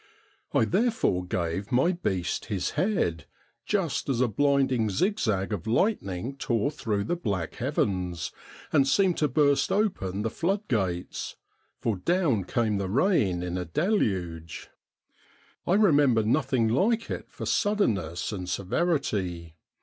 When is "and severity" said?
18.31-19.53